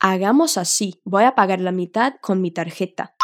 Hagamos 0.00 0.58
así. 0.58 1.00
Voy 1.04 1.22
a 1.22 1.36
pagar 1.36 1.60
la 1.60 1.70
mitad 1.70 2.14
con 2.20 2.40
mi 2.40 2.50
tarjeta. 2.50 3.14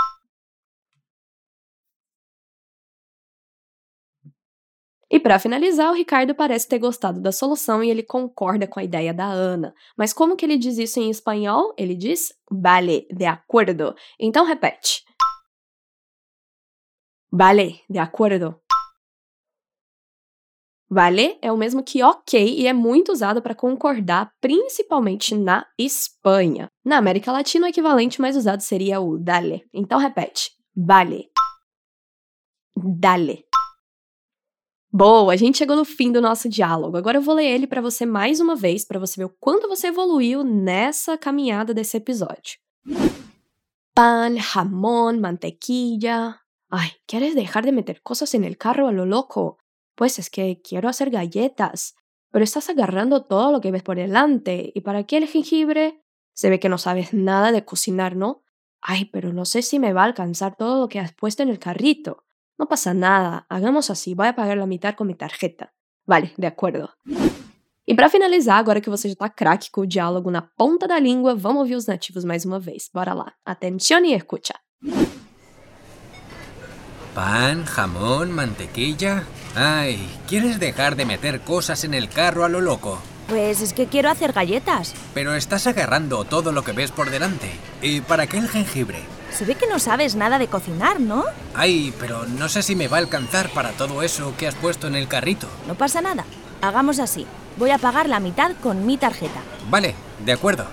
E 5.15 5.21
para 5.21 5.39
finalizar, 5.39 5.93
o 5.93 5.95
Ricardo 5.95 6.35
parece 6.35 6.67
ter 6.67 6.81
gostado 6.81 7.21
da 7.21 7.31
solução 7.31 7.85
e 7.85 7.89
ele 7.89 8.03
concorda 8.03 8.67
com 8.67 8.81
a 8.81 8.83
ideia 8.83 9.15
da 9.15 9.25
Ana. 9.25 9.73
Mas 9.97 10.13
como 10.13 10.35
que 10.35 10.45
ele 10.45 10.59
diz 10.59 10.77
isso 10.77 10.99
em 10.99 11.09
espanhol? 11.09 11.73
Ele 11.79 11.95
diz 11.95 12.35
vale, 12.51 13.07
de 13.13 13.25
acordo. 13.25 13.95
Então 14.19 14.45
repete. 14.45 15.05
Vale, 17.31 17.81
de 17.89 18.01
acordo. 18.01 18.61
Vale 20.91 21.39
é 21.41 21.53
o 21.53 21.57
mesmo 21.57 21.85
que 21.85 22.03
ok 22.03 22.53
e 22.53 22.67
é 22.67 22.73
muito 22.73 23.13
usado 23.13 23.41
para 23.41 23.55
concordar, 23.55 24.33
principalmente 24.41 25.37
na 25.37 25.65
Espanha. 25.79 26.67
Na 26.85 26.97
América 26.97 27.31
Latina, 27.31 27.67
o 27.67 27.71
equivalente 27.71 28.21
mais 28.21 28.37
usado 28.37 28.63
seria 28.63 29.01
o 29.01 29.17
dale. 29.17 29.65
Então 29.73 30.01
repete: 30.01 30.51
vale. 30.77 31.31
Dale. 32.77 33.45
Boa, 34.97 35.33
a 35.33 35.37
gente 35.37 35.59
chegou 35.59 35.75
no 35.75 35.85
fim 35.85 36.13
do 36.13 36.21
nosso 36.21 36.49
diálogo. 36.49 36.97
Agora 36.97 37.19
eu 37.19 37.21
vou 37.21 37.35
ler 37.35 37.47
ele 37.47 37.67
para 37.67 37.81
você 37.81 38.07
mais 38.07 38.39
uma 38.39 38.55
vez, 38.55 38.85
para 38.85 39.01
você 39.01 39.21
ver 39.21 39.25
o 39.25 39.37
quanto 39.41 39.67
você 39.67 39.89
evoluiu 39.89 40.45
nessa 40.45 41.19
caminhada 41.19 41.75
desse 41.75 41.97
episódio. 41.97 42.61
Pan, 43.93 44.37
jamón, 44.39 45.19
mantequilla. 45.21 46.39
Ay, 46.71 46.93
¿quieres 47.09 47.35
dejar 47.35 47.65
de 47.65 47.73
meter 47.73 48.03
cosas 48.03 48.35
en 48.35 48.45
el 48.45 48.57
carro 48.57 48.87
a 48.87 48.93
lo 48.93 49.05
loco? 49.05 49.59
Pues 49.97 50.21
es 50.21 50.31
que 50.31 50.63
quiero 50.63 50.89
hacer 50.89 51.11
galletas, 51.11 51.97
pero 52.31 52.45
estás 52.45 52.71
agarrando 52.71 53.25
todo 53.25 53.51
lo 53.51 53.61
que 53.61 53.73
ves 53.73 53.83
por 53.83 53.97
delante. 53.97 54.71
¿Y 54.77 54.83
para 54.83 55.03
qué 55.03 55.17
el 55.17 55.27
jengibre? 55.27 56.05
Se 56.35 56.51
ve 56.51 56.61
que 56.61 56.69
no 56.69 56.79
sabes 56.79 57.13
nada 57.13 57.51
de 57.51 57.65
cocinar, 57.65 58.15
¿no? 58.15 58.45
Ay, 58.81 59.07
pero 59.07 59.33
no 59.33 59.45
sé 59.45 59.63
si 59.63 59.81
me 59.81 59.93
va 59.93 60.03
a 60.03 60.07
alcanzar 60.07 60.55
todo 60.55 60.83
lo 60.83 60.89
que 60.89 61.01
has 61.01 61.13
puesto 61.13 61.43
en 61.43 61.49
el 61.49 61.59
carrito. 61.59 62.24
No 62.59 62.67
pasa 62.67 62.95
nada, 62.95 63.45
hagamos 63.49 63.91
assim, 63.91 64.15
voy 64.15 64.29
a 64.29 64.33
pagar 64.33 64.57
la 64.57 64.67
mitad 64.67 64.95
com 64.95 65.05
minha 65.05 65.17
tarjeta. 65.17 65.73
Vale, 66.07 66.33
de 66.39 66.47
acordo. 66.47 66.89
E 67.87 67.95
para 67.95 68.09
finalizar, 68.09 68.59
agora 68.59 68.81
que 68.81 68.89
você 68.89 69.09
já 69.09 69.15
tá 69.15 69.29
craque 69.29 69.71
com 69.71 69.83
o 69.83 69.87
diálogo 69.87 70.31
na 70.31 70.41
ponta 70.41 70.87
da 70.87 70.99
língua, 70.99 71.35
vamos 71.35 71.63
ouvir 71.63 71.75
os 71.75 71.87
nativos 71.87 72.25
mais 72.25 72.45
uma 72.45 72.59
vez. 72.59 72.89
Bora 72.93 73.13
lá. 73.13 73.35
Atención 73.45 74.05
y 74.05 74.15
escucha. 74.15 74.55
Pan, 77.15 77.65
jamón, 77.65 78.33
mantequilla. 78.33 79.25
Ay, 79.55 79.99
¿quieres 80.27 80.59
dejar 80.59 80.97
de 80.97 81.05
meter 81.05 81.41
cosas 81.41 81.85
en 81.85 81.95
el 81.95 82.09
carro 82.09 82.45
a 82.45 82.49
lo 82.49 82.61
loco? 82.61 82.99
Pues 83.29 83.61
es 83.61 83.73
que 83.73 83.87
quiero 83.87 84.11
hacer 84.11 84.33
galletas. 84.33 84.95
Pero 85.13 85.35
estás 85.35 85.67
agarrando 85.67 86.25
todo 86.25 86.53
lo 86.53 86.63
que 86.63 86.73
ves 86.73 86.91
por 86.91 87.11
delante. 87.11 87.51
¿Y 87.83 88.01
para 88.01 88.27
qué 88.27 88.39
el 88.39 88.49
jengibre? 88.49 88.99
Se 89.37 89.45
ve 89.45 89.57
que 89.57 89.67
no 89.67 89.81
sabes 89.81 90.15
nada 90.15 90.39
de 90.39 90.47
cocinar, 90.47 91.01
¿no? 91.01 91.25
Ay, 91.55 91.93
pero 91.99 92.25
no 92.25 92.49
sé 92.49 92.63
si 92.63 92.77
me 92.77 92.87
va 92.87 92.99
a 92.99 93.01
alcanzar 93.01 93.51
para 93.51 93.73
todo 93.73 94.03
eso 94.03 94.35
que 94.37 94.47
has 94.47 94.55
puesto 94.55 94.87
en 94.87 94.95
el 94.95 95.09
carrito. 95.09 95.49
No 95.67 95.75
pasa 95.75 96.01
nada. 96.01 96.25
Hagamos 96.63 97.01
así. 97.01 97.27
Voy 97.57 97.71
a 97.71 97.79
pagar 97.79 98.09
la 98.09 98.21
mitad 98.21 98.53
con 98.63 98.87
mi 98.87 98.97
tarjeta. 98.97 99.41
Vale, 99.69 99.97
de 100.25 100.33
acuerdo. 100.33 100.67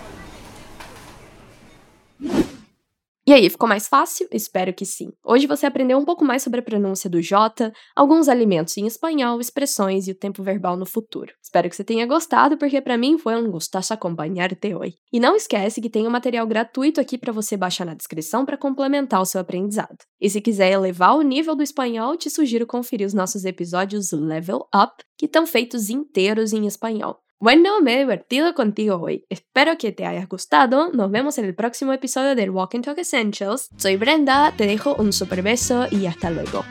E 3.27 3.33
aí, 3.33 3.47
ficou 3.51 3.69
mais 3.69 3.87
fácil? 3.87 4.27
Espero 4.31 4.73
que 4.73 4.83
sim. 4.83 5.09
Hoje 5.23 5.45
você 5.45 5.67
aprendeu 5.67 5.95
um 5.99 6.03
pouco 6.03 6.25
mais 6.25 6.41
sobre 6.41 6.59
a 6.59 6.63
pronúncia 6.63 7.07
do 7.07 7.21
J, 7.21 7.71
alguns 7.95 8.27
alimentos 8.27 8.75
em 8.77 8.87
espanhol, 8.87 9.39
expressões 9.39 10.07
e 10.07 10.11
o 10.11 10.15
tempo 10.15 10.41
verbal 10.41 10.75
no 10.75 10.87
futuro. 10.87 11.31
Espero 11.39 11.69
que 11.69 11.75
você 11.75 11.83
tenha 11.83 12.07
gostado, 12.07 12.57
porque 12.57 12.81
para 12.81 12.97
mim 12.97 13.19
foi 13.19 13.35
um 13.35 13.51
gostoso 13.51 13.93
acompanhar-te 13.93 14.73
hoje. 14.73 14.95
E 15.13 15.19
não 15.19 15.35
esquece 15.35 15.79
que 15.79 15.89
tem 15.89 16.07
um 16.07 16.09
material 16.09 16.47
gratuito 16.47 16.99
aqui 16.99 17.15
para 17.15 17.31
você 17.31 17.55
baixar 17.55 17.85
na 17.85 17.93
descrição 17.93 18.43
para 18.43 18.57
complementar 18.57 19.21
o 19.21 19.25
seu 19.25 19.39
aprendizado. 19.39 19.97
E 20.19 20.27
se 20.27 20.41
quiser 20.41 20.71
elevar 20.71 21.15
o 21.15 21.21
nível 21.21 21.55
do 21.55 21.61
espanhol, 21.61 22.17
te 22.17 22.29
sugiro 22.29 22.65
conferir 22.65 23.05
os 23.05 23.13
nossos 23.13 23.45
episódios 23.45 24.11
Level 24.11 24.67
Up, 24.75 24.95
que 25.15 25.27
estão 25.27 25.45
feitos 25.45 25.91
inteiros 25.91 26.53
em 26.53 26.65
espanhol. 26.65 27.19
Bueno, 27.41 27.81
me 27.81 27.95
he 27.95 27.97
divertido 27.97 28.53
contigo 28.53 28.97
hoy. 29.01 29.25
Espero 29.27 29.75
que 29.79 29.91
te 29.91 30.05
hayas 30.05 30.29
gustado. 30.29 30.91
Nos 30.93 31.09
vemos 31.09 31.39
en 31.39 31.45
el 31.45 31.55
próximo 31.55 31.91
episodio 31.91 32.35
del 32.35 32.51
Walk 32.51 32.75
and 32.75 32.85
Talk 32.85 32.99
Essentials. 32.99 33.71
Soy 33.77 33.97
Brenda, 33.97 34.53
te 34.55 34.67
dejo 34.67 34.93
un 34.93 35.11
super 35.11 35.41
beso 35.41 35.87
y 35.89 36.05
hasta 36.05 36.29
luego. 36.29 36.63